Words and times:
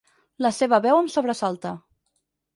La 0.45 0.51
seva 0.59 0.79
veu 0.85 0.97
em 1.03 1.11
sobresalta. 1.17 1.75